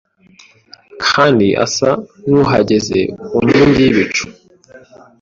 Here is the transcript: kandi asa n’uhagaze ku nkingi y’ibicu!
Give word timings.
kandi 1.11 1.47
asa 1.65 1.89
n’uhagaze 2.29 2.99
ku 3.27 3.37
nkingi 3.45 3.81
y’ibicu! 3.85 4.25